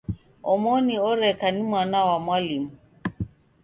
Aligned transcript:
Omoni 0.51 0.95
oreka 1.09 1.47
ni 1.51 1.61
mwana 1.69 1.99
wa 2.07 2.17
mwalimu. 2.25 2.71